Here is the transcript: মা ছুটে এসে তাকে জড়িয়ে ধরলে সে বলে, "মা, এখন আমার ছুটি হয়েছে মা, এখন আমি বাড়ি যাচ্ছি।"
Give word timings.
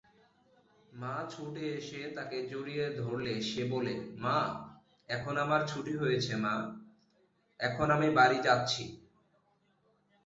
মা 0.91 1.15
ছুটে 1.29 1.65
এসে 1.77 2.01
তাকে 2.17 2.37
জড়িয়ে 2.51 2.85
ধরলে 2.99 3.33
সে 3.41 3.61
বলে, 3.65 3.93
"মা, 4.23 4.37
এখন 5.09 5.33
আমার 5.37 5.61
ছুটি 5.67 5.93
হয়েছে 5.97 6.33
মা, 6.43 6.53
এখন 7.59 7.87
আমি 7.91 8.07
বাড়ি 8.17 8.37
যাচ্ছি।" 8.43 8.83